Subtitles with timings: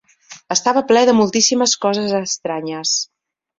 [0.55, 2.97] Estava ple de moltíssimes coses estranyes.